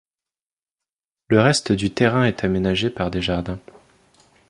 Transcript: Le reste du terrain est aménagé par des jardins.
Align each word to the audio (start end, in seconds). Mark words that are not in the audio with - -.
Le 1.27 1.39
reste 1.39 1.73
du 1.73 1.91
terrain 1.93 2.23
est 2.23 2.43
aménagé 2.43 2.89
par 2.89 3.11
des 3.11 3.21
jardins. 3.21 3.59